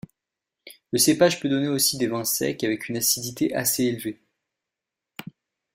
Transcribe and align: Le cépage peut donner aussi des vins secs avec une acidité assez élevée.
Le 0.91 0.97
cépage 0.97 1.39
peut 1.39 1.47
donner 1.47 1.67
aussi 1.67 1.99
des 1.99 2.07
vins 2.07 2.25
secs 2.25 2.63
avec 2.63 2.89
une 2.89 2.97
acidité 2.97 3.53
assez 3.53 3.83
élevée. 3.83 4.19